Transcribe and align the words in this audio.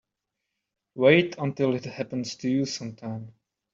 Wait 0.95 1.35
until 1.37 1.75
it 1.75 1.85
happens 1.85 2.33
to 2.33 2.49
you 2.49 2.65
sometime. 2.65 3.35